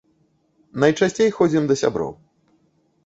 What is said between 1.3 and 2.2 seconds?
ходзім да сяброў.